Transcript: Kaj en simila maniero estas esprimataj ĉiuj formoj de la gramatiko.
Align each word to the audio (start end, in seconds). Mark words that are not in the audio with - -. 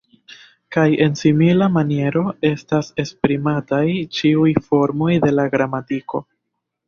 Kaj 0.75 0.85
en 1.05 1.17
simila 1.17 1.65
maniero 1.73 2.23
estas 2.49 2.89
esprimataj 3.05 3.83
ĉiuj 4.21 4.49
formoj 4.69 5.13
de 5.27 5.33
la 5.35 5.45
gramatiko. 5.57 6.23